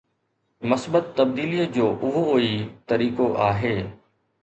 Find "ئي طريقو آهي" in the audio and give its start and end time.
2.39-3.79